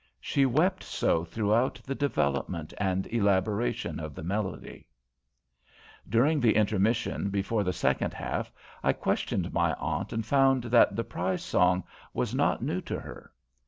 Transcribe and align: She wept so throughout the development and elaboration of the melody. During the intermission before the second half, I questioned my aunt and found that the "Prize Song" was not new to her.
She 0.19 0.47
wept 0.47 0.81
so 0.83 1.23
throughout 1.23 1.79
the 1.85 1.93
development 1.93 2.73
and 2.79 3.05
elaboration 3.13 3.99
of 3.99 4.15
the 4.15 4.23
melody. 4.23 4.87
During 6.09 6.39
the 6.39 6.55
intermission 6.55 7.29
before 7.29 7.63
the 7.63 7.71
second 7.71 8.11
half, 8.15 8.51
I 8.81 8.93
questioned 8.93 9.53
my 9.53 9.73
aunt 9.75 10.11
and 10.11 10.25
found 10.25 10.63
that 10.63 10.95
the 10.95 11.03
"Prize 11.03 11.43
Song" 11.43 11.83
was 12.15 12.33
not 12.33 12.63
new 12.63 12.81
to 12.81 12.99
her. 12.99 13.31